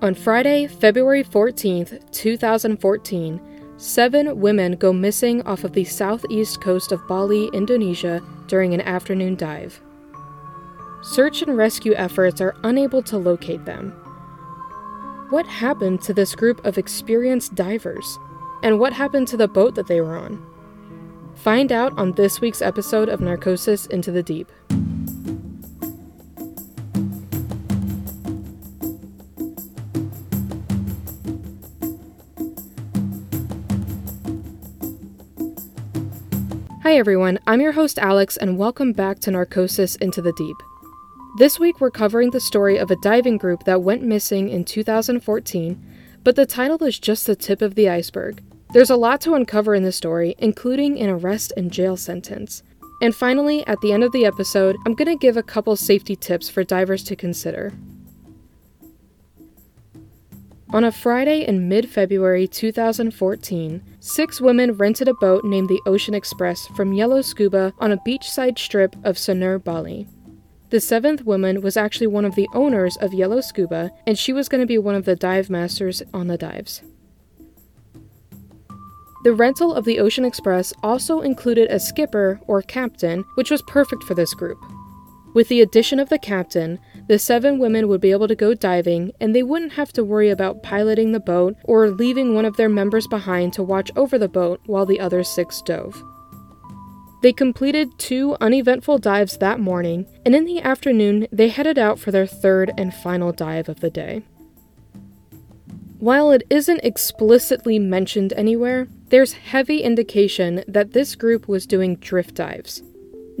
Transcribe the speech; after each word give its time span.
On 0.00 0.14
Friday, 0.14 0.68
February 0.68 1.24
14th, 1.24 2.12
2014, 2.12 3.40
seven 3.78 4.38
women 4.38 4.76
go 4.76 4.92
missing 4.92 5.42
off 5.42 5.64
of 5.64 5.72
the 5.72 5.82
southeast 5.82 6.60
coast 6.60 6.92
of 6.92 7.04
Bali, 7.08 7.50
Indonesia, 7.52 8.22
during 8.46 8.74
an 8.74 8.80
afternoon 8.82 9.34
dive. 9.34 9.80
Search 11.02 11.42
and 11.42 11.56
rescue 11.56 11.94
efforts 11.94 12.40
are 12.40 12.54
unable 12.62 13.02
to 13.02 13.18
locate 13.18 13.64
them. 13.64 13.90
What 15.30 15.48
happened 15.48 16.00
to 16.02 16.14
this 16.14 16.36
group 16.36 16.64
of 16.64 16.78
experienced 16.78 17.56
divers? 17.56 18.20
And 18.62 18.78
what 18.78 18.92
happened 18.92 19.26
to 19.28 19.36
the 19.36 19.48
boat 19.48 19.74
that 19.74 19.88
they 19.88 20.00
were 20.00 20.16
on? 20.16 20.46
Find 21.34 21.72
out 21.72 21.96
on 21.98 22.12
this 22.12 22.40
week's 22.40 22.62
episode 22.62 23.08
of 23.08 23.20
Narcosis 23.20 23.86
Into 23.86 24.12
the 24.12 24.22
Deep. 24.22 24.52
Hi 36.88 36.96
everyone, 36.96 37.38
I'm 37.46 37.60
your 37.60 37.72
host 37.72 37.98
Alex, 37.98 38.38
and 38.38 38.56
welcome 38.56 38.94
back 38.94 39.18
to 39.18 39.30
Narcosis 39.30 39.96
Into 39.96 40.22
the 40.22 40.32
Deep. 40.32 40.56
This 41.36 41.60
week 41.60 41.82
we're 41.82 41.90
covering 41.90 42.30
the 42.30 42.40
story 42.40 42.78
of 42.78 42.90
a 42.90 42.96
diving 43.02 43.36
group 43.36 43.64
that 43.64 43.82
went 43.82 44.02
missing 44.02 44.48
in 44.48 44.64
2014, 44.64 45.86
but 46.24 46.34
the 46.34 46.46
title 46.46 46.82
is 46.82 46.98
just 46.98 47.26
the 47.26 47.36
tip 47.36 47.60
of 47.60 47.74
the 47.74 47.90
iceberg. 47.90 48.42
There's 48.72 48.88
a 48.88 48.96
lot 48.96 49.20
to 49.20 49.34
uncover 49.34 49.74
in 49.74 49.82
this 49.82 49.96
story, 49.96 50.34
including 50.38 50.98
an 50.98 51.10
arrest 51.10 51.52
and 51.58 51.70
jail 51.70 51.98
sentence. 51.98 52.62
And 53.02 53.14
finally, 53.14 53.66
at 53.66 53.78
the 53.82 53.92
end 53.92 54.02
of 54.02 54.12
the 54.12 54.24
episode, 54.24 54.76
I'm 54.86 54.94
going 54.94 55.08
to 55.08 55.16
give 55.20 55.36
a 55.36 55.42
couple 55.42 55.76
safety 55.76 56.16
tips 56.16 56.48
for 56.48 56.64
divers 56.64 57.04
to 57.04 57.16
consider. 57.16 57.74
On 60.70 60.84
a 60.84 60.92
Friday 60.92 61.46
in 61.46 61.66
mid 61.66 61.88
February 61.88 62.46
2014, 62.46 63.82
six 64.00 64.38
women 64.38 64.72
rented 64.72 65.08
a 65.08 65.14
boat 65.14 65.42
named 65.42 65.70
the 65.70 65.80
Ocean 65.86 66.12
Express 66.12 66.66
from 66.66 66.92
Yellow 66.92 67.22
Scuba 67.22 67.72
on 67.78 67.90
a 67.90 67.96
beachside 67.96 68.58
strip 68.58 68.94
of 69.02 69.16
Sanur, 69.16 69.64
Bali. 69.64 70.06
The 70.68 70.78
seventh 70.78 71.24
woman 71.24 71.62
was 71.62 71.78
actually 71.78 72.08
one 72.08 72.26
of 72.26 72.34
the 72.34 72.48
owners 72.52 72.98
of 72.98 73.14
Yellow 73.14 73.40
Scuba, 73.40 73.90
and 74.06 74.18
she 74.18 74.34
was 74.34 74.50
going 74.50 74.60
to 74.60 74.66
be 74.66 74.76
one 74.76 74.94
of 74.94 75.06
the 75.06 75.16
dive 75.16 75.48
masters 75.48 76.02
on 76.12 76.26
the 76.26 76.36
dives. 76.36 76.82
The 79.24 79.32
rental 79.32 79.72
of 79.72 79.86
the 79.86 79.98
Ocean 79.98 80.26
Express 80.26 80.74
also 80.82 81.22
included 81.22 81.70
a 81.70 81.80
skipper 81.80 82.40
or 82.46 82.60
captain, 82.60 83.24
which 83.36 83.50
was 83.50 83.62
perfect 83.62 84.02
for 84.02 84.12
this 84.12 84.34
group. 84.34 84.62
With 85.32 85.48
the 85.48 85.62
addition 85.62 85.98
of 85.98 86.10
the 86.10 86.18
captain, 86.18 86.78
the 87.08 87.18
seven 87.18 87.58
women 87.58 87.88
would 87.88 88.00
be 88.00 88.12
able 88.12 88.28
to 88.28 88.36
go 88.36 88.54
diving 88.54 89.12
and 89.18 89.34
they 89.34 89.42
wouldn't 89.42 89.72
have 89.72 89.92
to 89.94 90.04
worry 90.04 90.28
about 90.28 90.62
piloting 90.62 91.12
the 91.12 91.20
boat 91.20 91.56
or 91.64 91.90
leaving 91.90 92.34
one 92.34 92.44
of 92.44 92.56
their 92.56 92.68
members 92.68 93.06
behind 93.06 93.52
to 93.54 93.62
watch 93.62 93.90
over 93.96 94.18
the 94.18 94.28
boat 94.28 94.60
while 94.66 94.86
the 94.86 95.00
other 95.00 95.24
six 95.24 95.62
dove. 95.62 96.02
They 97.20 97.32
completed 97.32 97.98
two 97.98 98.36
uneventful 98.40 98.98
dives 98.98 99.38
that 99.38 99.58
morning, 99.58 100.06
and 100.24 100.36
in 100.36 100.44
the 100.44 100.60
afternoon, 100.60 101.26
they 101.32 101.48
headed 101.48 101.76
out 101.76 101.98
for 101.98 102.12
their 102.12 102.26
third 102.26 102.72
and 102.78 102.94
final 102.94 103.32
dive 103.32 103.68
of 103.68 103.80
the 103.80 103.90
day. 103.90 104.22
While 105.98 106.30
it 106.30 106.44
isn't 106.48 106.84
explicitly 106.84 107.80
mentioned 107.80 108.32
anywhere, 108.34 108.86
there's 109.08 109.32
heavy 109.32 109.82
indication 109.82 110.62
that 110.68 110.92
this 110.92 111.16
group 111.16 111.48
was 111.48 111.66
doing 111.66 111.96
drift 111.96 112.36
dives. 112.36 112.84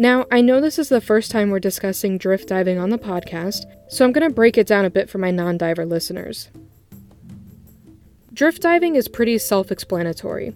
Now, 0.00 0.26
I 0.30 0.42
know 0.42 0.60
this 0.60 0.78
is 0.78 0.88
the 0.88 1.00
first 1.00 1.32
time 1.32 1.50
we're 1.50 1.58
discussing 1.58 2.18
drift 2.18 2.46
diving 2.46 2.78
on 2.78 2.90
the 2.90 2.98
podcast, 2.98 3.64
so 3.88 4.04
I'm 4.04 4.12
going 4.12 4.28
to 4.28 4.32
break 4.32 4.56
it 4.56 4.68
down 4.68 4.84
a 4.84 4.90
bit 4.90 5.10
for 5.10 5.18
my 5.18 5.32
non 5.32 5.58
diver 5.58 5.84
listeners. 5.84 6.50
Drift 8.32 8.62
diving 8.62 8.94
is 8.94 9.08
pretty 9.08 9.36
self 9.38 9.72
explanatory. 9.72 10.54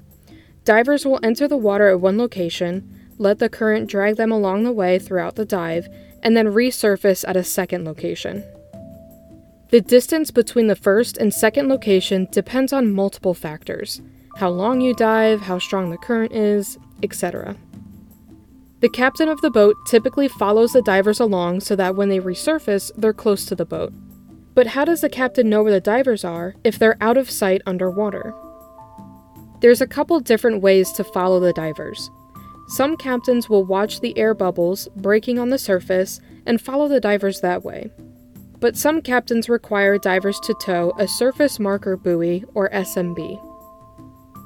Divers 0.65 1.05
will 1.05 1.19
enter 1.25 1.49
the 1.49 1.57
water 1.57 1.89
at 1.89 2.01
one 2.01 2.19
location, 2.19 3.11
let 3.19 3.41
the 3.41 3.49
current 3.49 3.91
drag 3.91 4.15
them 4.15 4.31
along 4.31 4.63
the 4.63 4.71
way 4.71 5.01
throughout 5.01 5.35
the 5.35 5.45
dive, 5.45 5.89
and 6.23 6.37
then 6.37 6.47
resurface 6.47 7.25
at 7.27 7.37
a 7.37 7.43
second 7.43 7.85
location. 7.85 8.45
The 9.71 9.81
distance 9.81 10.31
between 10.31 10.69
the 10.69 10.77
first 10.77 11.17
and 11.17 11.35
second 11.35 11.69
location 11.69 12.29
depends 12.31 12.73
on 12.73 12.93
multiple 12.93 13.35
factors 13.35 14.01
how 14.37 14.51
long 14.51 14.81
you 14.81 14.95
dive, 14.95 15.41
how 15.43 15.59
strong 15.59 15.91
the 15.91 15.99
current 15.99 16.33
is, 16.33 16.79
etc. 17.03 17.57
The 18.83 18.89
captain 18.89 19.29
of 19.29 19.41
the 19.41 19.51
boat 19.51 19.77
typically 19.87 20.27
follows 20.27 20.73
the 20.73 20.83
divers 20.83 21.21
along 21.21 21.61
so 21.61 21.77
that 21.77 21.95
when 21.95 22.09
they 22.09 22.19
resurface, 22.19 22.91
they're 22.97 23.13
close 23.13 23.45
to 23.47 23.55
the 23.55 23.65
boat. 23.65 23.93
But 24.55 24.67
how 24.67 24.85
does 24.85 25.03
the 25.03 25.09
captain 25.09 25.49
know 25.49 25.63
where 25.63 25.71
the 25.71 25.81
divers 25.81 26.25
are 26.25 26.57
if 26.65 26.81
they're 26.81 26.97
out 27.01 27.17
of 27.17 27.31
sight 27.31 27.63
underwater? 27.65 28.35
There's 29.61 29.81
a 29.81 29.87
couple 29.87 30.19
different 30.19 30.63
ways 30.63 30.91
to 30.95 31.05
follow 31.05 31.39
the 31.39 31.53
divers. 31.53 32.11
Some 32.67 32.97
captains 32.97 33.49
will 33.49 33.65
watch 33.65 34.01
the 34.01 34.19
air 34.19 34.35
bubbles 34.35 34.89
breaking 34.97 35.39
on 35.39 35.51
the 35.51 35.59
surface 35.59 36.21
and 36.45 36.61
follow 36.61 36.89
the 36.89 37.01
divers 37.01 37.41
that 37.41 37.65
way. 37.65 37.93
But 38.59 38.77
some 38.77 39.01
captains 39.01 39.49
require 39.49 39.97
divers 39.97 40.41
to 40.41 40.55
tow 40.61 40.93
a 40.99 41.07
surface 41.07 41.61
marker 41.61 41.97
buoy 41.97 42.45
or 42.55 42.69
SMB. 42.71 43.41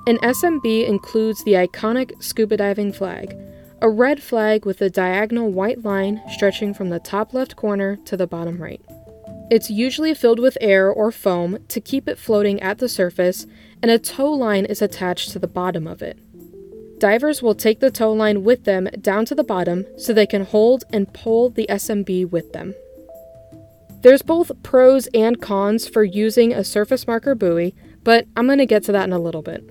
An 0.07 0.19
SMB 0.19 0.87
includes 0.87 1.43
the 1.45 1.53
iconic 1.53 2.23
scuba 2.23 2.59
diving 2.59 2.93
flag, 2.93 3.35
a 3.83 3.89
red 3.89 4.23
flag 4.23 4.65
with 4.65 4.81
a 4.81 4.89
diagonal 4.89 5.51
white 5.51 5.85
line 5.85 6.23
stretching 6.31 6.73
from 6.73 6.89
the 6.89 6.99
top 6.99 7.35
left 7.35 7.57
corner 7.57 7.97
to 8.05 8.17
the 8.17 8.27
bottom 8.27 8.61
right. 8.61 8.81
It's 9.51 9.71
usually 9.71 10.15
filled 10.15 10.41
with 10.41 10.59
air 10.61 10.91
or 10.91 11.13
foam 11.13 11.59
to 11.69 11.81
keep 11.81 12.09
it 12.09 12.19
floating 12.19 12.61
at 12.61 12.79
the 12.79 12.89
surface, 12.89 13.47
and 13.83 13.91
a 13.91 13.99
tow 13.99 14.33
line 14.33 14.65
is 14.65 14.83
attached 14.83 15.31
to 15.31 15.39
the 15.39 15.47
bottom 15.47 15.87
of 15.87 16.03
it. 16.03 16.19
Divers 16.99 17.43
will 17.43 17.55
take 17.55 17.81
the 17.81 17.91
tow 17.91 18.13
line 18.13 18.43
with 18.43 18.65
them 18.65 18.89
down 19.01 19.27
to 19.27 19.35
the 19.35 19.45
bottom 19.45 19.85
so 19.99 20.13
they 20.13 20.27
can 20.27 20.45
hold 20.47 20.85
and 20.91 21.13
pull 21.13 21.51
the 21.51 21.67
SMB 21.69 22.31
with 22.31 22.53
them. 22.53 22.75
There's 24.01 24.23
both 24.23 24.63
pros 24.63 25.07
and 25.09 25.41
cons 25.41 25.87
for 25.87 26.03
using 26.03 26.53
a 26.53 26.65
surface 26.65 27.07
marker 27.07 27.35
buoy, 27.35 27.75
but 28.03 28.27
I'm 28.37 28.47
going 28.47 28.59
to 28.59 28.67
get 28.67 28.85
to 28.85 28.93
that 28.93 29.05
in 29.05 29.13
a 29.13 29.19
little 29.19 29.43
bit. 29.43 29.69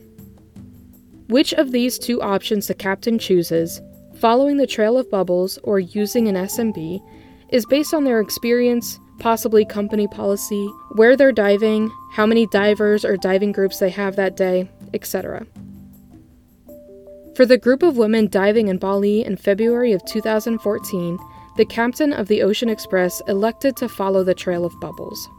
Which 1.27 1.53
of 1.53 1.71
these 1.71 1.97
two 1.97 2.21
options 2.21 2.67
the 2.67 2.75
captain 2.75 3.17
chooses, 3.17 3.81
following 4.19 4.57
the 4.57 4.67
trail 4.67 4.97
of 4.97 5.09
bubbles 5.09 5.57
or 5.63 5.79
using 5.79 6.27
an 6.27 6.35
SMB, 6.35 7.01
is 7.49 7.65
based 7.65 7.93
on 7.93 8.03
their 8.03 8.19
experience, 8.19 8.99
possibly 9.19 9.65
company 9.65 10.07
policy, 10.07 10.65
where 10.93 11.15
they're 11.15 11.31
diving, 11.31 11.91
how 12.13 12.25
many 12.25 12.47
divers 12.47 13.05
or 13.05 13.17
diving 13.17 13.51
groups 13.51 13.79
they 13.79 13.89
have 13.89 14.15
that 14.15 14.35
day, 14.35 14.69
etc. 14.93 15.45
For 17.35 17.45
the 17.45 17.57
group 17.57 17.83
of 17.83 17.97
women 17.97 18.29
diving 18.29 18.69
in 18.69 18.77
Bali 18.77 19.23
in 19.23 19.35
February 19.35 19.91
of 19.91 20.03
2014, 20.05 21.19
the 21.57 21.65
captain 21.65 22.13
of 22.13 22.27
the 22.27 22.41
Ocean 22.41 22.69
Express 22.69 23.21
elected 23.27 23.75
to 23.77 23.89
follow 23.89 24.23
the 24.23 24.33
trail 24.33 24.65
of 24.65 24.79
bubbles. 24.79 25.29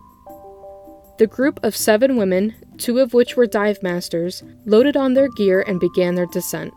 The 1.19 1.27
group 1.27 1.59
of 1.63 1.75
seven 1.75 2.17
women, 2.17 2.55
two 2.77 2.99
of 2.99 3.15
which 3.15 3.37
were 3.37 3.47
dive 3.47 3.83
masters, 3.83 4.43
loaded 4.67 4.97
on 4.97 5.15
their 5.15 5.29
gear 5.29 5.65
and 5.67 5.81
began 5.81 6.15
their 6.15 6.27
descent. 6.27 6.75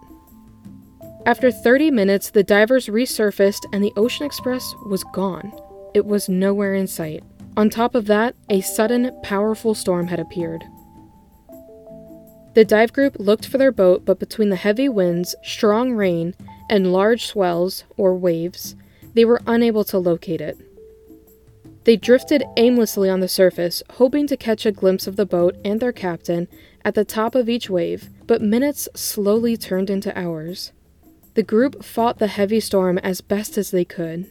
After 1.30 1.52
30 1.52 1.92
minutes, 1.92 2.32
the 2.32 2.42
divers 2.42 2.88
resurfaced 2.88 3.64
and 3.72 3.84
the 3.84 3.94
Ocean 3.96 4.26
Express 4.26 4.74
was 4.88 5.04
gone. 5.14 5.54
It 5.94 6.08
was 6.08 6.28
nowhere 6.28 6.74
in 6.74 6.88
sight. 6.88 7.24
On 7.56 7.70
top 7.70 7.94
of 7.94 8.08
that, 8.08 8.34
a 8.50 8.62
sudden, 8.62 9.12
powerful 9.22 9.76
storm 9.76 10.08
had 10.08 10.20
appeared. 10.20 10.64
The 12.56 12.66
dive 12.66 12.94
group 12.94 13.18
looked 13.20 13.46
for 13.46 13.60
their 13.60 13.72
boat, 13.72 14.06
but 14.06 14.18
between 14.18 14.50
the 14.50 14.56
heavy 14.56 14.90
winds, 14.90 15.36
strong 15.44 15.92
rain, 15.92 16.34
and 16.68 16.92
large 16.92 17.28
swells, 17.28 17.84
or 17.96 18.16
waves, 18.16 18.76
they 19.14 19.24
were 19.24 19.42
unable 19.46 19.84
to 19.84 20.00
locate 20.00 20.42
it. 20.42 20.58
They 21.84 21.96
drifted 21.96 22.44
aimlessly 22.58 23.08
on 23.08 23.20
the 23.20 23.28
surface, 23.28 23.84
hoping 23.92 24.26
to 24.26 24.36
catch 24.36 24.66
a 24.66 24.72
glimpse 24.72 25.06
of 25.06 25.16
the 25.16 25.28
boat 25.28 25.58
and 25.64 25.80
their 25.80 25.94
captain 25.94 26.48
at 26.84 26.96
the 26.96 27.06
top 27.06 27.36
of 27.36 27.48
each 27.48 27.70
wave, 27.70 28.10
but 28.26 28.42
minutes 28.42 28.90
slowly 28.96 29.56
turned 29.56 29.92
into 29.92 30.18
hours. 30.18 30.72
The 31.40 31.44
group 31.44 31.86
fought 31.86 32.20
the 32.20 32.28
heavy 32.28 32.60
storm 32.60 32.98
as 32.98 33.22
best 33.22 33.58
as 33.58 33.72
they 33.72 33.86
could. 33.86 34.30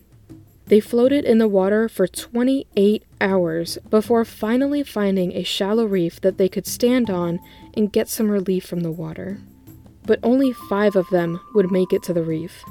They 0.66 0.78
floated 0.78 1.24
in 1.24 1.38
the 1.38 1.48
water 1.48 1.88
for 1.88 2.06
28 2.06 3.02
hours 3.18 3.78
before 3.88 4.26
finally 4.26 4.82
finding 4.82 5.32
a 5.32 5.42
shallow 5.42 5.86
reef 5.86 6.20
that 6.20 6.36
they 6.36 6.50
could 6.50 6.66
stand 6.66 7.08
on 7.08 7.40
and 7.72 7.90
get 7.90 8.10
some 8.10 8.30
relief 8.30 8.66
from 8.66 8.80
the 8.80 8.90
water. 8.90 9.40
But 10.04 10.20
only 10.22 10.52
five 10.52 10.96
of 10.96 11.08
them 11.08 11.40
would 11.54 11.72
make 11.72 11.94
it 11.94 12.02
to 12.02 12.12
the 12.12 12.22
reef. 12.22 12.62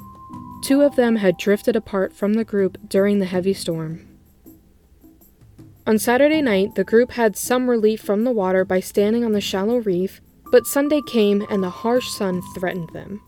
Two 0.64 0.82
of 0.82 0.96
them 0.96 1.16
had 1.16 1.40
drifted 1.40 1.76
apart 1.76 2.14
from 2.14 2.36
the 2.36 2.46
group 2.46 2.78
during 2.88 3.18
the 3.18 3.26
heavy 3.26 3.56
storm. 3.56 4.08
On 5.88 5.98
Saturday 5.98 6.44
night, 6.44 6.76
the 6.76 6.84
group 6.84 7.14
had 7.14 7.36
some 7.36 7.72
relief 7.72 8.02
from 8.02 8.24
the 8.24 8.30
water 8.30 8.64
by 8.64 8.82
standing 8.82 9.26
on 9.26 9.32
the 9.32 9.42
shallow 9.42 9.78
reef, 9.78 10.22
but 10.52 10.68
Sunday 10.68 11.02
came 11.08 11.44
and 11.50 11.64
the 11.64 11.72
harsh 11.72 12.10
sun 12.10 12.44
threatened 12.54 12.92
them. 12.92 13.20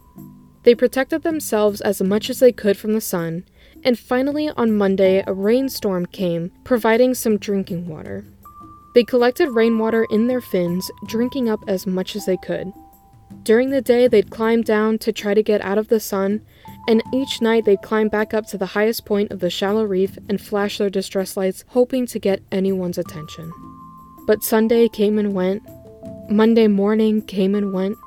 They 0.64 0.76
protected 0.76 1.24
themselves 1.24 1.82
as 1.82 2.02
much 2.02 2.30
as 2.30 2.40
they 2.40 2.52
could 2.52 2.78
from 2.78 2.94
the 2.94 3.02
sun, 3.02 3.46
And 3.84 3.98
finally, 3.98 4.50
on 4.50 4.78
Monday, 4.78 5.24
a 5.26 5.34
rainstorm 5.34 6.06
came, 6.06 6.52
providing 6.64 7.14
some 7.14 7.38
drinking 7.38 7.88
water. 7.88 8.26
They 8.94 9.04
collected 9.04 9.50
rainwater 9.50 10.06
in 10.10 10.28
their 10.28 10.42
fins, 10.42 10.90
drinking 11.08 11.48
up 11.48 11.62
as 11.68 11.88
much 11.88 12.16
as 12.16 12.26
they 12.26 12.38
could. 12.38 12.74
During 13.44 13.70
the 13.70 13.82
day, 13.82 14.08
they'd 14.08 14.32
climb 14.32 14.64
down 14.64 14.98
to 15.00 15.14
try 15.14 15.34
to 15.34 15.44
get 15.44 15.62
out 15.62 15.78
of 15.78 15.88
the 15.88 16.00
sun, 16.00 16.42
and 16.88 17.04
each 17.14 17.42
night 17.42 17.66
they'd 17.66 17.82
climb 17.82 18.10
back 18.10 18.34
up 18.34 18.48
to 18.48 18.58
the 18.58 18.66
highest 18.66 19.06
point 19.06 19.32
of 19.32 19.40
the 19.40 19.50
shallow 19.50 19.84
reef 19.86 20.18
and 20.28 20.42
flash 20.42 20.78
their 20.78 20.90
distress 20.90 21.38
lights, 21.38 21.64
hoping 21.70 22.06
to 22.08 22.20
get 22.20 22.44
anyone's 22.52 22.98
attention. 22.98 23.52
But 24.28 24.44
Sunday 24.44 24.90
came 24.90 25.18
and 25.18 25.34
went. 25.34 25.64
Monday 26.30 26.68
morning 26.68 27.22
came 27.22 27.56
and 27.56 27.72
went. 27.72 27.98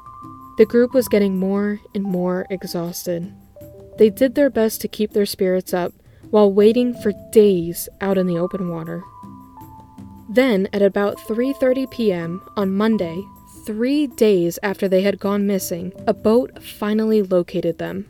The 0.59 0.67
group 0.67 0.93
was 0.95 1.09
getting 1.09 1.39
more 1.39 1.81
and 1.95 2.05
more 2.05 2.47
exhausted. 2.51 3.33
They 3.99 4.11
did 4.11 4.35
their 4.35 4.51
best 4.51 4.81
to 4.83 4.89
keep 4.89 5.13
their 5.13 5.27
spirits 5.27 5.73
up 5.73 5.93
while 6.31 6.53
waiting 6.53 6.95
for 6.95 7.13
days 7.31 7.89
out 8.01 8.19
in 8.19 8.27
the 8.27 8.39
open 8.39 8.69
water. 8.69 9.03
Then, 10.29 10.69
at 10.73 10.83
about 10.83 11.19
3:30 11.19 11.91
p.m. 11.91 12.43
on 12.57 12.77
Monday, 12.77 13.23
3 13.67 14.07
days 14.07 14.59
after 14.63 14.89
they 14.89 15.03
had 15.03 15.19
gone 15.19 15.47
missing, 15.47 15.93
a 16.07 16.15
boat 16.15 16.63
finally 16.63 17.23
located 17.23 17.79
them. 17.79 18.09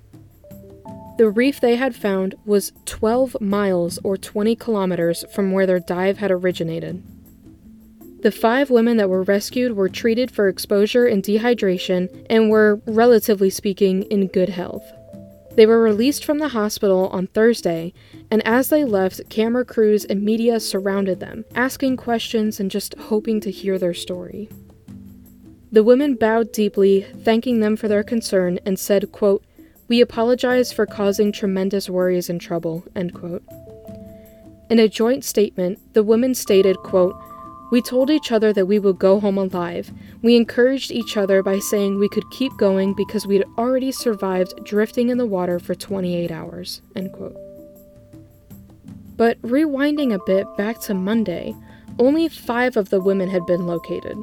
The 1.19 1.29
reef 1.29 1.61
they 1.61 1.77
had 1.77 1.95
found 1.95 2.35
was 2.45 2.73
12 2.87 3.41
miles 3.41 3.99
or 4.03 4.17
20 4.17 4.57
kilometers 4.57 5.25
from 5.35 5.53
where 5.53 5.67
their 5.67 5.81
dive 5.81 6.19
had 6.19 6.31
originated. 6.31 7.03
The 8.23 8.31
five 8.31 8.71
women 8.71 8.99
that 8.99 9.11
were 9.11 9.25
rescued 9.25 9.77
were 9.77 9.89
treated 9.89 10.31
for 10.31 10.47
exposure 10.47 11.07
and 11.07 11.25
dehydration 11.25 12.25
and 12.31 12.51
were, 12.51 12.81
relatively 12.87 13.51
speaking, 13.51 14.05
in 14.05 14.29
good 14.29 14.51
health. 14.51 14.85
They 15.57 15.67
were 15.67 15.83
released 15.83 16.25
from 16.25 16.39
the 16.39 16.51
hospital 16.51 17.09
on 17.09 17.27
Thursday, 17.27 17.93
and 18.31 18.41
as 18.47 18.69
they 18.69 18.85
left, 18.85 19.29
camera 19.29 19.65
crews 19.65 20.05
and 20.05 20.23
media 20.23 20.61
surrounded 20.61 21.19
them, 21.19 21.45
asking 21.57 21.97
questions 21.97 22.61
and 22.61 22.71
just 22.71 22.95
hoping 22.95 23.41
to 23.41 23.51
hear 23.51 23.77
their 23.77 23.93
story. 23.93 24.49
The 25.73 25.83
women 25.83 26.15
bowed 26.15 26.53
deeply, 26.53 27.03
thanking 27.03 27.59
them 27.59 27.75
for 27.75 27.89
their 27.89 28.05
concern, 28.05 28.61
and 28.65 28.79
said, 28.79 29.11
quote, 29.11 29.45
We 29.89 30.01
apologize 30.01 30.73
for 30.73 30.87
causing 30.87 31.33
tremendous 31.33 31.91
worries 31.91 32.31
and 32.31 32.41
trouble, 32.41 32.85
end 32.95 33.15
quote. 33.15 33.43
In 34.71 34.79
a 34.79 34.89
joint 34.89 35.25
statement, 35.25 35.81
the 35.93 36.05
women 36.05 36.35
stated, 36.35 36.77
quote, 36.77 37.21
we 37.73 37.81
told 37.81 38.11
each 38.11 38.31
other 38.31 38.53
that 38.53 38.67
we 38.67 38.79
would 38.79 38.99
go 38.99 39.19
home 39.19 39.39
alive. 39.39 39.91
We 40.21 40.37
encouraged 40.37 40.91
each 40.91 41.17
other 41.17 41.43
by 41.43 41.59
saying 41.59 41.99
we 41.99 42.11
could 42.11 42.31
keep 42.31 42.55
going 42.59 42.93
because 42.93 43.27
we'd 43.27 43.47
already 43.57 43.91
survived 43.91 44.63
drifting 44.63 45.09
in 45.09 45.17
the 45.17 45.25
water 45.25 45.59
for 45.59 45.75
28 45.75 46.31
hours. 46.31 46.83
End 46.95 47.15
quote. 47.15 47.35
But 49.17 49.41
rewinding 49.41 50.13
a 50.13 50.23
bit 50.27 50.47
back 50.59 50.81
to 50.83 50.93
Monday, 50.93 51.57
only 51.99 52.29
five 52.29 52.77
of 52.77 52.91
the 52.91 53.01
women 53.01 53.31
had 53.31 53.47
been 53.47 53.67
located. 53.67 54.19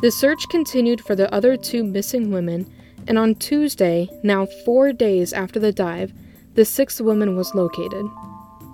The 0.00 0.10
search 0.10 0.48
continued 0.48 1.00
for 1.00 1.14
the 1.14 1.32
other 1.32 1.56
two 1.56 1.84
missing 1.84 2.32
women, 2.32 2.68
and 3.06 3.16
on 3.16 3.36
Tuesday, 3.36 4.08
now 4.24 4.46
four 4.64 4.92
days 4.92 5.32
after 5.32 5.60
the 5.60 5.72
dive, 5.72 6.12
the 6.54 6.64
sixth 6.64 7.00
woman 7.00 7.36
was 7.36 7.54
located. 7.54 8.04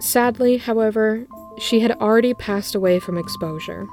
Sadly, 0.00 0.56
however, 0.56 1.26
she 1.58 1.80
had 1.80 1.92
already 1.92 2.32
passed 2.32 2.74
away 2.74 3.00
from 3.00 3.18
exposure. 3.18 3.86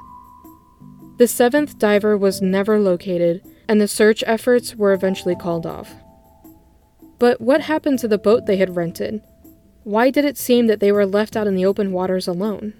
The 1.18 1.26
seventh 1.26 1.78
diver 1.78 2.16
was 2.16 2.42
never 2.42 2.78
located, 2.78 3.42
and 3.66 3.80
the 3.80 3.88
search 3.88 4.22
efforts 4.26 4.74
were 4.74 4.92
eventually 4.92 5.34
called 5.34 5.64
off. 5.64 5.94
But 7.18 7.40
what 7.40 7.62
happened 7.62 7.98
to 8.00 8.08
the 8.08 8.18
boat 8.18 8.44
they 8.44 8.58
had 8.58 8.76
rented? 8.76 9.22
Why 9.82 10.10
did 10.10 10.26
it 10.26 10.36
seem 10.36 10.66
that 10.66 10.80
they 10.80 10.92
were 10.92 11.06
left 11.06 11.34
out 11.34 11.46
in 11.46 11.54
the 11.54 11.64
open 11.64 11.92
waters 11.92 12.28
alone? 12.28 12.74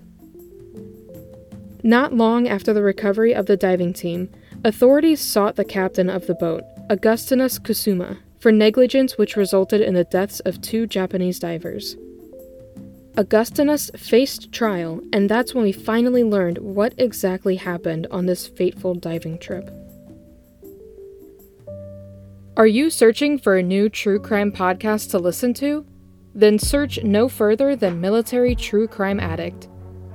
Not 1.82 2.12
long 2.12 2.46
after 2.46 2.74
the 2.74 2.82
recovery 2.82 3.34
of 3.34 3.46
the 3.46 3.56
diving 3.56 3.94
team, 3.94 4.28
authorities 4.64 5.20
sought 5.20 5.56
the 5.56 5.64
captain 5.64 6.10
of 6.10 6.26
the 6.26 6.34
boat, 6.34 6.64
Augustinus 6.90 7.58
Kusuma, 7.58 8.18
for 8.38 8.52
negligence 8.52 9.16
which 9.16 9.36
resulted 9.36 9.80
in 9.80 9.94
the 9.94 10.04
deaths 10.04 10.40
of 10.40 10.60
two 10.60 10.86
Japanese 10.86 11.38
divers. 11.38 11.96
Augustinus 13.18 13.90
faced 13.96 14.52
trial, 14.52 15.00
and 15.10 15.28
that's 15.28 15.54
when 15.54 15.64
we 15.64 15.72
finally 15.72 16.22
learned 16.22 16.58
what 16.58 16.92
exactly 16.98 17.56
happened 17.56 18.06
on 18.10 18.26
this 18.26 18.46
fateful 18.46 18.94
diving 18.94 19.38
trip. 19.38 19.70
Are 22.58 22.66
you 22.66 22.90
searching 22.90 23.38
for 23.38 23.56
a 23.56 23.62
new 23.62 23.88
true 23.88 24.18
crime 24.18 24.52
podcast 24.52 25.10
to 25.10 25.18
listen 25.18 25.54
to? 25.54 25.86
Then 26.34 26.58
search 26.58 27.02
no 27.02 27.26
further 27.28 27.74
than 27.74 28.02
Military 28.02 28.54
True 28.54 28.86
Crime 28.86 29.20
Addict. 29.20 29.68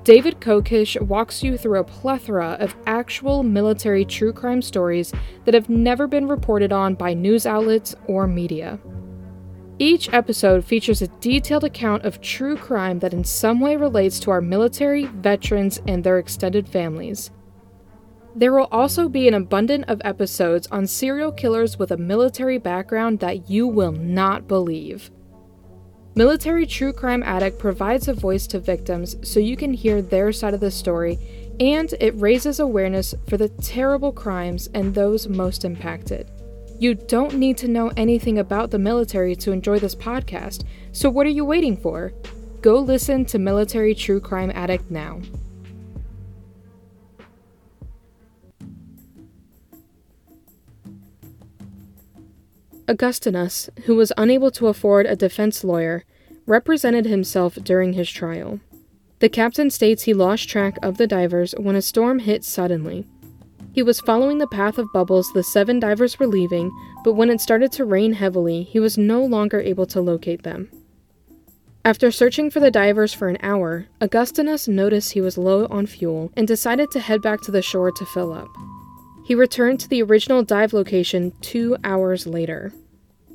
David 0.03 0.39
Kokish 0.39 0.99
walks 1.01 1.41
you 1.41 1.57
through 1.57 1.79
a 1.79 1.83
plethora 1.83 2.57
of 2.59 2.75
actual 2.85 3.41
military 3.41 4.05
true 4.05 4.33
crime 4.33 4.61
stories 4.61 5.11
that 5.45 5.55
have 5.55 5.69
never 5.69 6.05
been 6.05 6.27
reported 6.27 6.71
on 6.71 6.93
by 6.93 7.15
news 7.15 7.47
outlets 7.47 7.95
or 8.05 8.27
media. 8.27 8.79
Each 9.81 10.13
episode 10.13 10.63
features 10.63 11.01
a 11.01 11.07
detailed 11.07 11.63
account 11.63 12.05
of 12.05 12.21
true 12.21 12.55
crime 12.55 12.99
that 12.99 13.15
in 13.15 13.23
some 13.23 13.59
way 13.59 13.75
relates 13.75 14.19
to 14.19 14.29
our 14.29 14.39
military, 14.39 15.05
veterans, 15.05 15.81
and 15.87 16.03
their 16.03 16.19
extended 16.19 16.69
families. 16.69 17.31
There 18.35 18.53
will 18.53 18.67
also 18.71 19.09
be 19.09 19.27
an 19.27 19.33
abundance 19.33 19.85
of 19.87 19.99
episodes 20.05 20.67
on 20.67 20.85
serial 20.85 21.31
killers 21.31 21.79
with 21.79 21.89
a 21.89 21.97
military 21.97 22.59
background 22.59 23.21
that 23.21 23.49
you 23.49 23.65
will 23.65 23.91
not 23.91 24.47
believe. 24.47 25.09
Military 26.13 26.67
True 26.67 26.93
Crime 26.93 27.23
Addict 27.23 27.57
provides 27.57 28.07
a 28.07 28.13
voice 28.13 28.45
to 28.45 28.59
victims 28.59 29.15
so 29.27 29.39
you 29.39 29.57
can 29.57 29.73
hear 29.73 29.99
their 29.99 30.31
side 30.31 30.53
of 30.53 30.59
the 30.59 30.69
story, 30.69 31.17
and 31.59 31.95
it 31.99 32.13
raises 32.17 32.59
awareness 32.59 33.15
for 33.27 33.37
the 33.37 33.49
terrible 33.49 34.11
crimes 34.11 34.69
and 34.75 34.93
those 34.93 35.27
most 35.27 35.65
impacted. 35.65 36.29
You 36.81 36.95
don't 36.95 37.35
need 37.35 37.59
to 37.59 37.67
know 37.67 37.91
anything 37.95 38.39
about 38.39 38.71
the 38.71 38.79
military 38.79 39.35
to 39.35 39.51
enjoy 39.51 39.77
this 39.77 39.93
podcast, 39.93 40.63
so 40.91 41.11
what 41.11 41.27
are 41.27 41.29
you 41.29 41.45
waiting 41.45 41.77
for? 41.77 42.11
Go 42.63 42.79
listen 42.79 43.23
to 43.25 43.37
Military 43.37 43.93
True 43.93 44.19
Crime 44.19 44.51
Addict 44.55 44.89
now. 44.89 45.21
Augustinus, 52.87 53.69
who 53.85 53.95
was 53.95 54.11
unable 54.17 54.49
to 54.49 54.65
afford 54.65 55.05
a 55.05 55.15
defense 55.15 55.63
lawyer, 55.63 56.03
represented 56.47 57.05
himself 57.05 57.59
during 57.63 57.93
his 57.93 58.09
trial. 58.09 58.59
The 59.19 59.29
captain 59.29 59.69
states 59.69 60.05
he 60.05 60.15
lost 60.15 60.49
track 60.49 60.79
of 60.81 60.97
the 60.97 61.05
divers 61.05 61.53
when 61.59 61.75
a 61.75 61.81
storm 61.83 62.17
hit 62.17 62.43
suddenly. 62.43 63.05
He 63.73 63.83
was 63.83 64.01
following 64.01 64.37
the 64.37 64.47
path 64.47 64.77
of 64.77 64.91
bubbles 64.93 65.31
the 65.31 65.43
seven 65.43 65.79
divers 65.79 66.19
were 66.19 66.27
leaving, 66.27 66.71
but 67.03 67.13
when 67.13 67.29
it 67.29 67.39
started 67.39 67.71
to 67.73 67.85
rain 67.85 68.13
heavily, 68.13 68.63
he 68.63 68.79
was 68.79 68.97
no 68.97 69.23
longer 69.23 69.61
able 69.61 69.85
to 69.87 70.01
locate 70.01 70.43
them. 70.43 70.69
After 71.83 72.11
searching 72.11 72.51
for 72.51 72.59
the 72.59 72.69
divers 72.69 73.13
for 73.13 73.27
an 73.27 73.37
hour, 73.41 73.87
Augustinus 74.01 74.67
noticed 74.67 75.13
he 75.13 75.21
was 75.21 75.37
low 75.37 75.65
on 75.71 75.87
fuel 75.87 76.31
and 76.35 76.47
decided 76.47 76.91
to 76.91 76.99
head 76.99 77.21
back 77.21 77.41
to 77.41 77.51
the 77.51 77.61
shore 77.61 77.91
to 77.91 78.05
fill 78.05 78.33
up. 78.33 78.49
He 79.25 79.33
returned 79.33 79.79
to 79.79 79.89
the 79.89 80.03
original 80.03 80.43
dive 80.43 80.73
location 80.73 81.31
two 81.41 81.77
hours 81.83 82.27
later. 82.27 82.73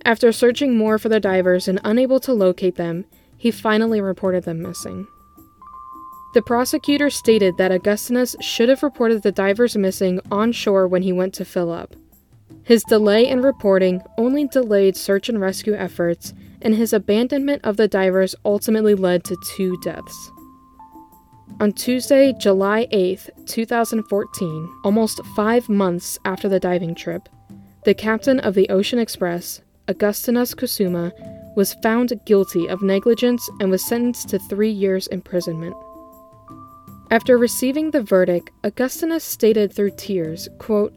After 0.05 0.31
searching 0.31 0.77
more 0.77 0.99
for 0.99 1.09
the 1.09 1.19
divers 1.19 1.67
and 1.67 1.81
unable 1.83 2.21
to 2.21 2.33
locate 2.33 2.77
them, 2.77 3.07
he 3.37 3.51
finally 3.51 4.01
reported 4.01 4.45
them 4.45 4.63
missing. 4.63 5.09
The 6.37 6.43
prosecutor 6.43 7.09
stated 7.09 7.57
that 7.57 7.73
Augustinus 7.73 8.37
should 8.43 8.69
have 8.69 8.83
reported 8.83 9.23
the 9.23 9.33
divers 9.33 9.75
missing 9.75 10.21
on 10.31 10.53
shore 10.53 10.87
when 10.87 11.01
he 11.01 11.11
went 11.11 11.33
to 11.33 11.47
fill 11.47 11.73
up. 11.73 11.97
His 12.63 12.85
delay 12.85 13.27
in 13.27 13.41
reporting 13.41 14.03
only 14.19 14.47
delayed 14.47 14.99
search 14.99 15.31
and 15.31 15.41
rescue 15.41 15.73
efforts, 15.73 16.35
and 16.61 16.75
his 16.75 16.93
abandonment 16.93 17.63
of 17.65 17.79
the 17.79 17.89
divers 17.89 18.35
ultimately 18.45 18.95
led 18.95 19.25
to 19.25 19.37
two 19.57 19.79
deaths. 19.83 20.31
On 21.59 21.73
Tuesday, 21.73 22.35
July 22.35 22.87
8, 22.91 23.31
2014, 23.47 24.81
almost 24.85 25.25
five 25.35 25.71
months 25.71 26.19
after 26.27 26.51
the 26.51 26.61
diving 26.61 26.95
trip, 26.95 27.31
the 27.87 27.95
captain 27.95 28.41
of 28.41 28.53
the 28.53 28.69
Ocean 28.69 28.99
Express, 28.99 29.63
Augustinus 29.89 30.55
Kusuma, 30.55 31.13
was 31.57 31.73
found 31.83 32.13
guilty 32.27 32.69
of 32.69 32.83
negligence 32.83 33.49
and 33.59 33.71
was 33.71 33.83
sentenced 33.83 34.29
to 34.29 34.39
three 34.39 34.71
years' 34.71 35.07
imprisonment. 35.07 35.75
After 37.11 37.39
receiving 37.39 37.93
the 37.93 38.03
verdict, 38.03 38.51
Augustinus 38.65 39.23
stated 39.23 39.73
through 39.73 39.93
tears, 39.97 40.49
quote, 40.59 40.93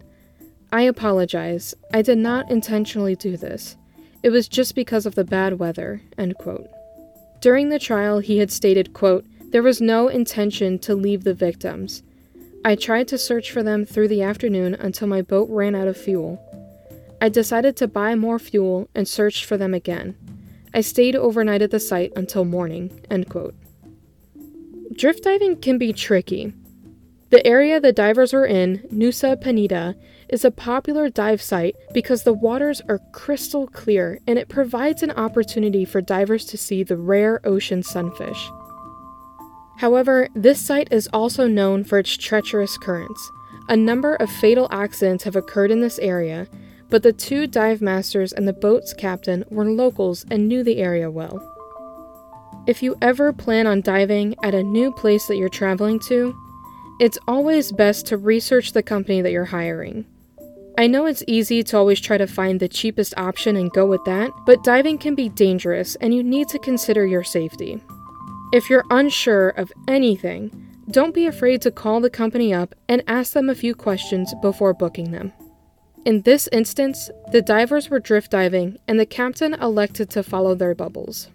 I 0.72 0.84
apologize. 0.84 1.76
I 1.94 2.02
did 2.02 2.18
not 2.18 2.50
intentionally 2.50 3.16
do 3.16 3.38
this. 3.38 3.76
It 4.22 4.30
was 4.30 4.48
just 4.48 4.76
because 4.76 5.06
of 5.06 5.16
the 5.16 5.24
bad 5.24 5.60
weather. 5.60 6.02
End 6.18 6.36
quote. 6.38 6.68
During 7.42 7.70
the 7.70 7.80
trial, 7.80 8.20
he 8.20 8.40
had 8.40 8.52
stated, 8.52 8.94
quote, 8.94 9.26
There 9.52 9.64
was 9.64 9.82
no 9.82 10.08
intention 10.08 10.78
to 10.80 10.96
leave 10.96 11.24
the 11.24 11.34
victims. 11.34 12.04
I 12.66 12.76
tried 12.76 13.08
to 13.08 13.18
search 13.18 13.52
for 13.52 13.64
them 13.64 13.86
through 13.86 14.10
the 14.10 14.22
afternoon 14.22 14.76
until 14.76 15.08
my 15.08 15.22
boat 15.22 15.50
ran 15.50 15.76
out 15.76 15.88
of 15.88 15.96
fuel. 15.96 16.40
I 17.22 17.30
decided 17.30 17.76
to 17.78 17.88
buy 17.88 18.16
more 18.16 18.40
fuel 18.40 18.90
and 18.94 19.08
searched 19.08 19.46
for 19.46 19.58
them 19.58 19.74
again. 19.74 20.16
I 20.74 20.82
stayed 20.82 21.16
overnight 21.16 21.62
at 21.62 21.72
the 21.72 21.80
site 21.80 22.12
until 22.16 22.46
morning. 22.46 23.00
End 23.10 23.30
quote. 23.30 23.56
Drift 24.92 25.24
diving 25.24 25.58
can 25.58 25.78
be 25.78 25.94
tricky. 25.94 26.54
The 27.30 27.46
area 27.46 27.80
the 27.80 27.94
divers 27.94 28.34
were 28.34 28.48
in, 28.48 28.80
Nusa 28.92 29.36
Penida, 29.40 29.94
is 30.30 30.44
a 30.44 30.50
popular 30.50 31.10
dive 31.10 31.44
site 31.44 31.76
because 31.94 32.24
the 32.24 32.34
waters 32.34 32.82
are 32.90 33.00
crystal 33.12 33.68
clear 33.68 34.20
and 34.26 34.40
it 34.40 34.50
provides 34.50 35.04
an 35.04 35.12
opportunity 35.12 35.86
for 35.86 36.02
divers 36.02 36.44
to 36.46 36.58
see 36.58 36.82
the 36.82 36.98
rare 36.98 37.40
ocean 37.44 37.84
sunfish. 37.84 38.50
However, 39.78 40.28
this 40.34 40.60
site 40.60 40.92
is 40.92 41.08
also 41.14 41.48
known 41.48 41.84
for 41.84 42.00
its 42.00 42.18
treacherous 42.18 42.76
currents. 42.78 43.32
A 43.70 43.78
number 43.78 44.16
of 44.16 44.32
fatal 44.32 44.68
accidents 44.72 45.24
have 45.24 45.36
occurred 45.36 45.70
in 45.70 45.82
this 45.82 46.00
area, 46.00 46.48
but 46.90 47.04
the 47.04 47.14
two 47.14 47.46
dive 47.46 47.80
masters 47.80 48.34
and 48.34 48.48
the 48.48 48.54
boat's 48.54 48.94
captain 48.94 49.46
were 49.52 49.66
locals 49.66 50.26
and 50.32 50.48
knew 50.48 50.64
the 50.64 50.80
area 50.80 51.12
well. 51.12 51.59
If 52.70 52.84
you 52.84 52.96
ever 53.02 53.34
plan 53.34 53.66
on 53.66 53.82
diving 53.82 54.36
at 54.44 54.54
a 54.54 54.62
new 54.62 54.92
place 54.92 55.26
that 55.26 55.38
you're 55.38 55.50
traveling 55.50 55.98
to, 56.02 56.40
it's 57.00 57.18
always 57.28 57.72
best 57.72 58.06
to 58.06 58.18
research 58.18 58.74
the 58.74 58.84
company 58.84 59.24
that 59.24 59.32
you're 59.32 59.46
hiring. 59.46 60.06
I 60.78 60.86
know 60.86 61.08
it's 61.08 61.24
easy 61.26 61.64
to 61.64 61.78
always 61.78 62.00
try 62.00 62.20
to 62.20 62.28
find 62.28 62.60
the 62.60 62.68
cheapest 62.68 63.18
option 63.18 63.56
and 63.56 63.72
go 63.72 63.88
with 63.88 64.06
that, 64.06 64.30
but 64.46 64.64
diving 64.64 65.00
can 65.00 65.16
be 65.16 65.30
dangerous 65.30 65.96
and 65.96 66.14
you 66.14 66.22
need 66.22 66.48
to 66.50 66.60
consider 66.60 67.08
your 67.08 67.24
safety. 67.24 67.82
If 68.54 68.70
you're 68.70 68.86
unsure 68.92 69.50
of 69.50 69.74
anything, 69.88 70.52
don't 70.92 71.16
be 71.16 71.26
afraid 71.26 71.64
to 71.64 71.72
call 71.72 72.02
the 72.02 72.12
company 72.12 72.54
up 72.54 72.76
and 72.88 73.02
ask 73.08 73.34
them 73.34 73.50
a 73.50 73.56
few 73.56 73.74
questions 73.74 74.36
before 74.44 74.76
booking 74.76 75.10
them. 75.10 75.34
In 76.06 76.22
this 76.22 76.48
instance, 76.52 77.10
the 77.32 77.42
divers 77.42 77.90
were 77.90 78.00
drift 78.00 78.30
diving 78.30 78.78
and 78.88 79.00
the 79.00 79.08
captain 79.08 79.56
elected 79.56 80.12
to 80.12 80.22
follow 80.22 80.54
their 80.54 80.76
bubbles. 80.76 81.32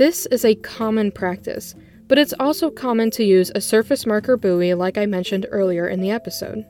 This 0.00 0.24
is 0.30 0.46
a 0.46 0.54
common 0.54 1.12
practice, 1.12 1.74
but 2.08 2.16
it's 2.16 2.32
also 2.40 2.70
common 2.70 3.10
to 3.10 3.22
use 3.22 3.52
a 3.54 3.60
surface 3.60 4.06
marker 4.06 4.38
buoy 4.38 4.72
like 4.72 4.96
I 4.96 5.04
mentioned 5.04 5.44
earlier 5.50 5.86
in 5.88 6.00
the 6.00 6.10
episode. 6.10 6.64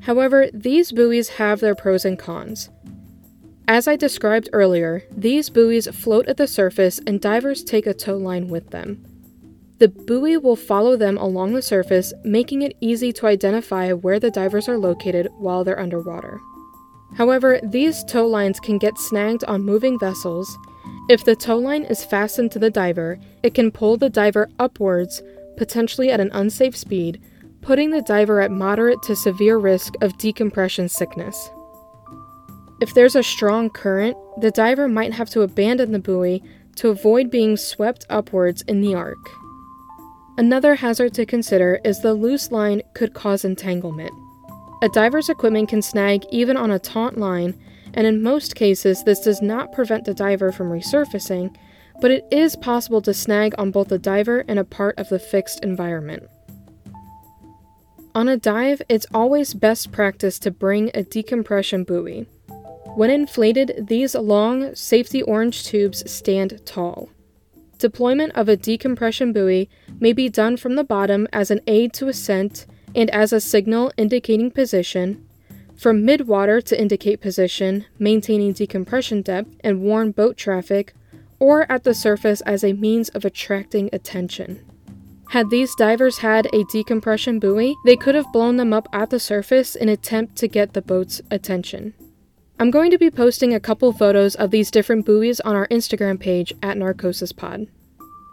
However, 0.00 0.50
these 0.52 0.92
buoys 0.92 1.30
have 1.30 1.60
their 1.60 1.74
pros 1.74 2.04
and 2.04 2.18
cons. 2.18 2.68
As 3.66 3.88
I 3.88 3.96
described 3.96 4.50
earlier, 4.52 5.02
these 5.10 5.48
buoys 5.48 5.88
float 5.88 6.28
at 6.28 6.36
the 6.36 6.46
surface 6.46 7.00
and 7.06 7.22
divers 7.22 7.64
take 7.64 7.86
a 7.86 7.94
tow 7.94 8.18
line 8.18 8.48
with 8.48 8.68
them. 8.68 9.02
The 9.78 9.88
buoy 9.88 10.36
will 10.36 10.54
follow 10.54 10.94
them 10.94 11.16
along 11.16 11.54
the 11.54 11.62
surface, 11.62 12.12
making 12.22 12.60
it 12.60 12.76
easy 12.82 13.14
to 13.14 13.28
identify 13.28 13.94
where 13.94 14.20
the 14.20 14.30
divers 14.30 14.68
are 14.68 14.76
located 14.76 15.28
while 15.38 15.64
they're 15.64 15.80
underwater. 15.80 16.38
However, 17.16 17.60
these 17.62 18.04
tow 18.04 18.26
lines 18.26 18.60
can 18.60 18.76
get 18.76 18.98
snagged 18.98 19.42
on 19.44 19.62
moving 19.62 19.98
vessels, 19.98 20.54
if 21.08 21.24
the 21.24 21.36
tow 21.36 21.56
line 21.56 21.84
is 21.84 22.04
fastened 22.04 22.52
to 22.52 22.58
the 22.58 22.70
diver, 22.70 23.18
it 23.42 23.54
can 23.54 23.70
pull 23.70 23.96
the 23.96 24.10
diver 24.10 24.48
upwards, 24.58 25.22
potentially 25.56 26.10
at 26.10 26.20
an 26.20 26.30
unsafe 26.32 26.76
speed, 26.76 27.20
putting 27.62 27.90
the 27.90 28.02
diver 28.02 28.40
at 28.40 28.50
moderate 28.50 29.02
to 29.02 29.16
severe 29.16 29.58
risk 29.58 29.94
of 30.00 30.18
decompression 30.18 30.88
sickness. 30.88 31.50
If 32.80 32.94
there's 32.94 33.16
a 33.16 33.22
strong 33.22 33.70
current, 33.70 34.16
the 34.40 34.50
diver 34.50 34.86
might 34.88 35.12
have 35.14 35.30
to 35.30 35.42
abandon 35.42 35.92
the 35.92 35.98
buoy 35.98 36.42
to 36.76 36.90
avoid 36.90 37.30
being 37.30 37.56
swept 37.56 38.06
upwards 38.08 38.62
in 38.62 38.80
the 38.80 38.94
arc. 38.94 39.18
Another 40.36 40.76
hazard 40.76 41.14
to 41.14 41.26
consider 41.26 41.80
is 41.84 42.00
the 42.00 42.14
loose 42.14 42.52
line 42.52 42.82
could 42.94 43.14
cause 43.14 43.44
entanglement. 43.44 44.12
A 44.82 44.88
diver's 44.90 45.28
equipment 45.28 45.68
can 45.68 45.82
snag 45.82 46.24
even 46.30 46.56
on 46.56 46.70
a 46.70 46.78
taut 46.78 47.16
line 47.16 47.58
and 47.98 48.06
in 48.06 48.22
most 48.22 48.54
cases, 48.54 49.02
this 49.02 49.18
does 49.18 49.42
not 49.42 49.72
prevent 49.72 50.04
the 50.04 50.14
diver 50.14 50.52
from 50.52 50.70
resurfacing, 50.70 51.52
but 52.00 52.12
it 52.12 52.24
is 52.30 52.54
possible 52.54 53.02
to 53.02 53.12
snag 53.12 53.56
on 53.58 53.72
both 53.72 53.88
the 53.88 53.98
diver 53.98 54.44
and 54.46 54.56
a 54.56 54.64
part 54.64 54.96
of 54.96 55.08
the 55.08 55.18
fixed 55.18 55.64
environment. 55.64 56.22
On 58.14 58.28
a 58.28 58.36
dive, 58.36 58.80
it's 58.88 59.08
always 59.12 59.52
best 59.52 59.90
practice 59.90 60.38
to 60.38 60.52
bring 60.52 60.92
a 60.94 61.02
decompression 61.02 61.82
buoy. 61.82 62.28
When 62.94 63.10
inflated, 63.10 63.88
these 63.88 64.14
long, 64.14 64.76
safety 64.76 65.20
orange 65.20 65.64
tubes 65.64 66.08
stand 66.08 66.64
tall. 66.64 67.08
Deployment 67.78 68.32
of 68.36 68.48
a 68.48 68.56
decompression 68.56 69.32
buoy 69.32 69.68
may 69.98 70.12
be 70.12 70.28
done 70.28 70.56
from 70.56 70.76
the 70.76 70.84
bottom 70.84 71.26
as 71.32 71.50
an 71.50 71.62
aid 71.66 71.92
to 71.94 72.06
ascent 72.06 72.64
and 72.94 73.10
as 73.10 73.32
a 73.32 73.40
signal 73.40 73.90
indicating 73.96 74.52
position, 74.52 75.27
from 75.78 76.04
midwater 76.04 76.62
to 76.64 76.80
indicate 76.80 77.20
position, 77.20 77.86
maintaining 77.98 78.52
decompression 78.52 79.22
depth, 79.22 79.54
and 79.62 79.80
warn 79.80 80.10
boat 80.10 80.36
traffic, 80.36 80.92
or 81.38 81.70
at 81.70 81.84
the 81.84 81.94
surface 81.94 82.40
as 82.40 82.64
a 82.64 82.72
means 82.72 83.08
of 83.10 83.24
attracting 83.24 83.88
attention. 83.92 84.64
Had 85.30 85.50
these 85.50 85.74
divers 85.76 86.18
had 86.18 86.48
a 86.52 86.64
decompression 86.64 87.38
buoy, 87.38 87.76
they 87.84 87.96
could 87.96 88.14
have 88.14 88.32
blown 88.32 88.56
them 88.56 88.72
up 88.72 88.88
at 88.92 89.10
the 89.10 89.20
surface 89.20 89.76
in 89.76 89.88
attempt 89.88 90.36
to 90.36 90.48
get 90.48 90.72
the 90.72 90.82
boat's 90.82 91.20
attention. 91.30 91.94
I'm 92.58 92.72
going 92.72 92.90
to 92.90 92.98
be 92.98 93.10
posting 93.10 93.54
a 93.54 93.60
couple 93.60 93.92
photos 93.92 94.34
of 94.34 94.50
these 94.50 94.70
different 94.70 95.06
buoys 95.06 95.38
on 95.40 95.54
our 95.54 95.68
Instagram 95.68 96.18
page 96.18 96.52
at 96.60 96.76
Narcosis 96.76 97.30
Pod. 97.30 97.68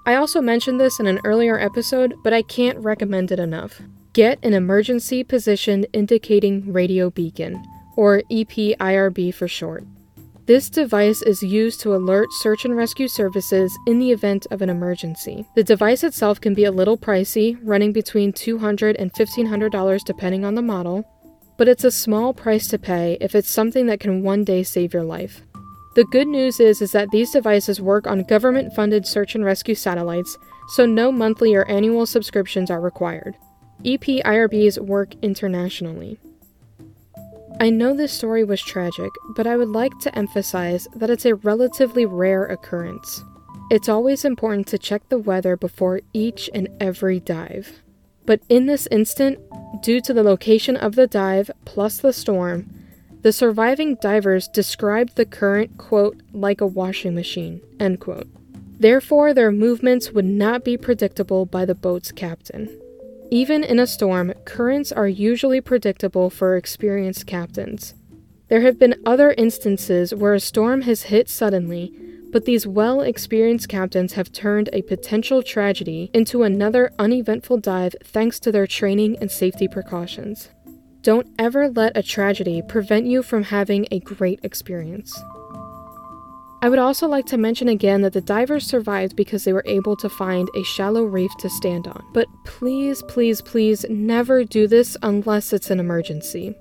I 0.08 0.16
also 0.16 0.42
mentioned 0.42 0.80
this 0.80 1.00
in 1.00 1.06
an 1.06 1.20
earlier 1.24 1.60
episode, 1.60 2.16
but 2.24 2.34
I 2.34 2.42
can't 2.42 2.80
recommend 2.80 3.32
it 3.32 3.40
enough. 3.40 3.82
Get 4.16 4.40
an 4.44 4.54
emergency 4.54 5.26
position 5.26 5.86
indicating 5.92 6.72
radio 6.72 7.10
beacon, 7.10 7.62
or 7.98 8.22
EPIRB 8.32 9.34
for 9.34 9.50
short. 9.50 9.84
This 10.46 10.70
device 10.70 11.22
is 11.24 11.44
used 11.44 11.82
to 11.82 11.94
alert 11.94 12.32
search 12.40 12.64
and 12.64 12.78
rescue 12.78 13.10
services 13.10 13.78
in 13.86 14.00
the 14.00 14.14
event 14.14 14.48
of 14.52 14.62
an 14.62 14.70
emergency. 14.70 15.46
The 15.56 15.66
device 15.66 16.02
itself 16.02 16.40
can 16.40 16.54
be 16.54 16.64
a 16.64 16.72
little 16.72 16.98
pricey, 16.98 17.60
running 17.62 17.92
between 17.92 18.32
$200 18.32 18.96
and 18.98 19.12
$1,500 19.12 20.06
depending 20.06 20.46
on 20.46 20.56
the 20.56 20.62
model, 20.62 21.04
but 21.58 21.68
it's 21.68 21.84
a 21.84 21.92
small 21.92 22.34
price 22.34 22.70
to 22.70 22.80
pay 22.80 23.18
if 23.20 23.36
it's 23.36 23.50
something 23.50 23.86
that 23.88 24.00
can 24.00 24.24
one 24.24 24.46
day 24.46 24.64
save 24.64 24.94
your 24.94 25.04
life. 25.04 25.42
The 25.96 26.06
good 26.06 26.30
news 26.30 26.62
is, 26.62 26.82
is 26.82 26.94
that 26.94 27.12
these 27.12 27.32
devices 27.32 27.82
work 27.82 28.08
on 28.08 28.24
government 28.24 28.74
funded 28.74 29.06
search 29.06 29.36
and 29.36 29.44
rescue 29.44 29.76
satellites, 29.76 30.38
so 30.70 30.86
no 30.86 31.12
monthly 31.12 31.54
or 31.54 31.66
annual 31.66 32.06
subscriptions 32.06 32.72
are 32.72 32.80
required. 32.80 33.36
EPIRBs 33.86 34.80
work 34.80 35.14
internationally. 35.22 36.18
I 37.60 37.70
know 37.70 37.96
this 37.96 38.12
story 38.12 38.44
was 38.44 38.60
tragic, 38.62 39.12
but 39.36 39.46
I 39.46 39.56
would 39.58 39.70
like 39.70 39.98
to 40.00 40.18
emphasize 40.18 40.88
that 40.96 41.12
it's 41.12 41.26
a 41.26 41.36
relatively 41.36 42.06
rare 42.06 42.46
occurrence. 42.46 43.24
It's 43.70 43.88
always 43.88 44.26
important 44.26 44.66
to 44.68 44.80
check 44.80 45.08
the 45.08 45.20
weather 45.20 45.56
before 45.56 46.02
each 46.14 46.50
and 46.54 46.68
every 46.82 47.20
dive. 47.20 47.84
But 48.26 48.42
in 48.50 48.66
this 48.66 48.88
instant, 48.90 49.40
due 49.84 50.02
to 50.02 50.14
the 50.14 50.24
location 50.24 50.76
of 50.76 50.96
the 50.96 51.06
dive 51.06 51.52
plus 51.64 52.00
the 52.00 52.12
storm, 52.12 52.68
the 53.22 53.32
surviving 53.32 53.96
divers 54.02 54.48
described 54.48 55.16
the 55.16 55.26
current, 55.26 55.78
quote, 55.78 56.22
like 56.34 56.60
a 56.60 56.68
washing 56.68 57.14
machine, 57.14 57.62
end 57.80 58.00
quote. 58.00 58.28
Therefore, 58.80 59.34
their 59.34 59.52
movements 59.52 60.12
would 60.12 60.26
not 60.26 60.66
be 60.66 60.76
predictable 60.76 61.46
by 61.46 61.66
the 61.66 61.76
boat's 61.76 62.12
captain. 62.12 62.82
Even 63.32 63.64
in 63.64 63.80
a 63.80 63.88
storm, 63.88 64.34
currents 64.46 64.92
are 64.92 65.08
usually 65.08 65.60
predictable 65.60 66.30
for 66.30 66.56
experienced 66.56 67.26
captains. 67.26 67.94
There 68.48 68.62
have 68.62 68.78
been 68.78 69.02
other 69.06 69.34
instances 69.38 70.14
where 70.14 70.36
a 70.36 70.40
storm 70.40 70.84
has 70.84 71.04
hit 71.04 71.28
suddenly, 71.28 71.92
but 72.32 72.46
these 72.46 72.68
well 72.68 73.02
experienced 73.02 73.70
captains 73.70 74.14
have 74.14 74.32
turned 74.32 74.70
a 74.72 74.84
potential 74.84 75.42
tragedy 75.42 76.12
into 76.14 76.44
another 76.44 76.92
uneventful 77.00 77.58
dive 77.58 77.96
thanks 78.04 78.40
to 78.42 78.52
their 78.52 78.68
training 78.68 79.18
and 79.20 79.32
safety 79.32 79.68
precautions. 79.68 80.50
Don't 81.02 81.28
ever 81.40 81.70
let 81.70 81.96
a 81.98 82.04
tragedy 82.04 82.62
prevent 82.62 83.06
you 83.06 83.24
from 83.24 83.44
having 83.44 83.88
a 83.90 84.00
great 84.00 84.40
experience. 84.44 85.18
I 86.66 86.68
would 86.68 86.80
also 86.80 87.08
like 87.08 87.28
to 87.28 87.38
mention 87.38 87.68
again 87.68 88.02
that 88.02 88.14
the 88.14 88.22
divers 88.22 88.66
survived 88.66 89.16
because 89.16 89.44
they 89.44 89.54
were 89.54 89.62
able 89.68 89.96
to 89.98 90.10
find 90.10 90.50
a 90.56 90.64
shallow 90.64 91.04
reef 91.04 91.30
to 91.38 91.48
stand 91.48 91.88
on. 91.88 92.04
But 92.12 92.26
please, 92.44 93.04
please, 93.04 93.40
please 93.40 93.86
never 93.88 94.44
do 94.44 94.68
this 94.68 94.98
unless 95.04 95.54
it's 95.54 95.70
an 95.70 95.80
emergency. 95.80 96.56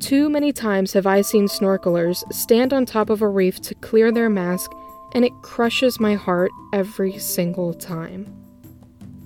Too 0.00 0.30
many 0.30 0.50
times 0.50 0.94
have 0.94 1.06
I 1.06 1.20
seen 1.20 1.46
snorkelers 1.46 2.24
stand 2.32 2.72
on 2.72 2.86
top 2.86 3.10
of 3.10 3.20
a 3.20 3.28
reef 3.28 3.60
to 3.60 3.74
clear 3.74 4.10
their 4.12 4.30
mask, 4.30 4.70
and 5.14 5.26
it 5.26 5.32
crushes 5.42 6.00
my 6.00 6.14
heart 6.14 6.50
every 6.72 7.18
single 7.18 7.74
time. 7.74 8.34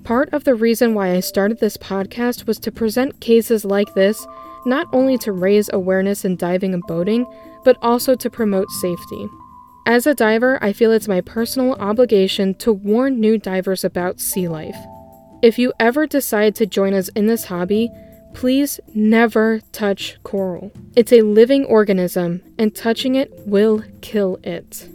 Part 0.03 0.31
of 0.33 0.43
the 0.43 0.57
reason 0.57 0.95
why 0.95 1.13
I 1.13 1.21
started 1.21 1.61
this 1.61 1.77
podcast 1.77 2.49
was 2.49 2.59
to 2.59 2.73
present 2.73 3.21
cases 3.21 3.65
like 3.65 3.95
this, 3.95 4.27
not 4.65 4.89
only 4.93 5.17
to 5.19 5.31
raise 5.31 5.71
awareness 5.73 6.25
in 6.25 6.35
diving 6.35 6.75
and 6.75 6.83
boating, 6.89 7.25
but 7.65 7.79
also 7.83 8.17
to 8.17 8.29
promote 8.29 8.69
safety. 8.73 9.29
As 9.87 10.05
a 10.05 10.15
diver, 10.15 10.59
I 10.61 10.73
feel 10.73 10.91
it's 10.91 11.07
my 11.07 11.21
personal 11.21 11.75
obligation 11.75 12.55
to 12.55 12.73
warn 12.73 13.21
new 13.21 13.39
divers 13.39 13.85
about 13.85 14.19
sea 14.19 14.49
life. 14.49 14.77
If 15.43 15.61
you 15.61 15.73
ever 15.79 16.09
decide 16.09 16.57
to 16.57 16.67
join 16.67 16.93
us 16.93 17.09
in 17.11 17.29
this 17.29 17.45
hobby, 17.45 17.93
please 18.35 18.81
never 18.95 19.61
touch 19.71 20.21
coral. 20.25 20.73
It's 20.97 21.13
a 21.13 21.23
living 21.23 21.65
organism, 21.65 22.43
and 22.59 22.75
touching 22.75 23.15
it 23.15 23.33
will 23.47 23.85
kill 24.01 24.41
it. 24.43 24.89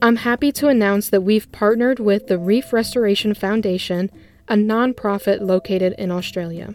I'm 0.00 0.16
happy 0.16 0.50
to 0.52 0.68
announce 0.68 1.10
that 1.10 1.20
we've 1.20 1.52
partnered 1.52 2.00
with 2.00 2.28
the 2.28 2.38
Reef 2.38 2.72
Restoration 2.72 3.34
Foundation, 3.34 4.10
a 4.48 4.54
nonprofit 4.54 5.42
located 5.42 5.94
in 5.98 6.10
Australia. 6.10 6.74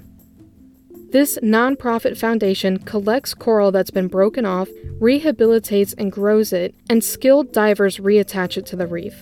This 1.13 1.39
nonprofit 1.43 2.17
foundation 2.17 2.79
collects 2.79 3.35
coral 3.35 3.71
that's 3.71 3.91
been 3.91 4.07
broken 4.07 4.47
off, 4.47 4.67
rehabilitates 4.99 5.93
and 5.95 6.11
grows 6.11 6.51
it, 6.51 6.73
and 6.89 7.03
skilled 7.03 7.53
divers 7.53 7.97
reattach 7.97 8.57
it 8.57 8.65
to 8.65 8.75
the 8.75 8.87
reef. 8.87 9.13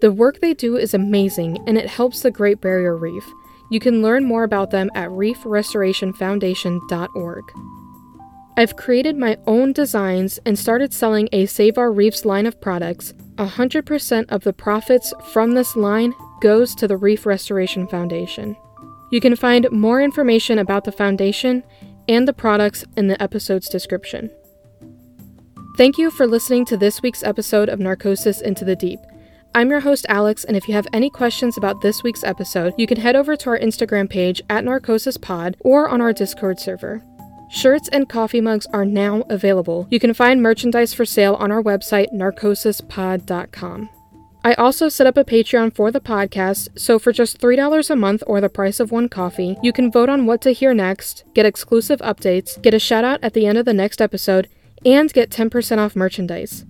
The 0.00 0.10
work 0.10 0.40
they 0.40 0.54
do 0.54 0.78
is 0.78 0.94
amazing 0.94 1.58
and 1.66 1.76
it 1.76 1.90
helps 1.90 2.22
the 2.22 2.30
Great 2.30 2.62
Barrier 2.62 2.96
Reef. 2.96 3.30
You 3.70 3.80
can 3.80 4.00
learn 4.00 4.24
more 4.24 4.44
about 4.44 4.70
them 4.70 4.90
at 4.94 5.10
reefrestorationfoundation.org. 5.10 7.44
I've 8.56 8.76
created 8.76 9.18
my 9.18 9.36
own 9.46 9.74
designs 9.74 10.38
and 10.46 10.58
started 10.58 10.94
selling 10.94 11.28
a 11.32 11.44
Save 11.44 11.76
Our 11.76 11.92
Reefs 11.92 12.24
line 12.24 12.46
of 12.46 12.62
products. 12.62 13.12
100% 13.34 14.24
of 14.30 14.42
the 14.42 14.54
profits 14.54 15.12
from 15.34 15.52
this 15.52 15.76
line 15.76 16.14
goes 16.40 16.74
to 16.76 16.88
the 16.88 16.96
Reef 16.96 17.26
Restoration 17.26 17.86
Foundation. 17.86 18.56
You 19.10 19.20
can 19.20 19.36
find 19.36 19.70
more 19.70 20.00
information 20.00 20.58
about 20.58 20.84
the 20.84 20.92
foundation 20.92 21.64
and 22.08 22.26
the 22.26 22.32
products 22.32 22.84
in 22.96 23.08
the 23.08 23.20
episode's 23.22 23.68
description. 23.68 24.30
Thank 25.76 25.96
you 25.96 26.10
for 26.10 26.26
listening 26.26 26.64
to 26.66 26.76
this 26.76 27.02
week's 27.02 27.22
episode 27.22 27.68
of 27.68 27.78
Narcosis 27.78 28.40
Into 28.40 28.64
the 28.64 28.76
Deep. 28.76 28.98
I'm 29.54 29.70
your 29.70 29.80
host, 29.80 30.04
Alex, 30.08 30.44
and 30.44 30.56
if 30.56 30.68
you 30.68 30.74
have 30.74 30.88
any 30.92 31.08
questions 31.08 31.56
about 31.56 31.80
this 31.80 32.02
week's 32.02 32.24
episode, 32.24 32.74
you 32.76 32.86
can 32.86 32.98
head 32.98 33.16
over 33.16 33.36
to 33.36 33.50
our 33.50 33.58
Instagram 33.58 34.10
page 34.10 34.42
at 34.50 34.64
NarcosisPod 34.64 35.54
or 35.60 35.88
on 35.88 36.00
our 36.00 36.12
Discord 36.12 36.60
server. 36.60 37.02
Shirts 37.50 37.88
and 37.88 38.08
coffee 38.08 38.42
mugs 38.42 38.66
are 38.72 38.84
now 38.84 39.22
available. 39.30 39.86
You 39.90 39.98
can 39.98 40.12
find 40.12 40.42
merchandise 40.42 40.92
for 40.92 41.06
sale 41.06 41.34
on 41.36 41.50
our 41.50 41.62
website, 41.62 42.12
narcosispod.com. 42.12 43.88
I 44.48 44.54
also 44.54 44.88
set 44.88 45.06
up 45.06 45.18
a 45.18 45.24
Patreon 45.24 45.74
for 45.74 45.90
the 45.90 46.00
podcast, 46.00 46.70
so 46.74 46.98
for 46.98 47.12
just 47.12 47.38
$3 47.38 47.90
a 47.90 47.96
month 47.96 48.22
or 48.26 48.40
the 48.40 48.48
price 48.48 48.80
of 48.80 48.90
one 48.90 49.10
coffee, 49.10 49.58
you 49.62 49.74
can 49.74 49.92
vote 49.92 50.08
on 50.08 50.24
what 50.24 50.40
to 50.40 50.52
hear 50.52 50.72
next, 50.72 51.22
get 51.34 51.44
exclusive 51.44 51.98
updates, 51.98 52.58
get 52.62 52.72
a 52.72 52.78
shout 52.78 53.04
out 53.04 53.22
at 53.22 53.34
the 53.34 53.44
end 53.44 53.58
of 53.58 53.66
the 53.66 53.74
next 53.74 54.00
episode, 54.00 54.48
and 54.86 55.12
get 55.12 55.28
10% 55.28 55.76
off 55.76 55.94
merchandise. 55.94 56.64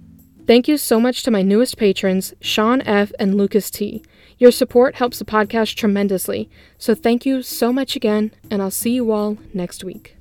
Thank 0.44 0.66
you 0.66 0.76
so 0.76 0.98
much 0.98 1.22
to 1.22 1.30
my 1.30 1.42
newest 1.42 1.78
patrons, 1.78 2.34
Sean 2.40 2.82
F. 2.82 3.12
and 3.20 3.36
Lucas 3.36 3.70
T. 3.70 4.02
Your 4.38 4.50
support 4.50 4.96
helps 4.96 5.20
the 5.20 5.24
podcast 5.24 5.76
tremendously, 5.76 6.50
so 6.78 6.96
thank 6.96 7.24
you 7.24 7.42
so 7.42 7.72
much 7.72 7.94
again, 7.94 8.32
and 8.50 8.60
I'll 8.60 8.72
see 8.72 8.90
you 8.90 9.12
all 9.12 9.38
next 9.54 9.84
week. 9.84 10.17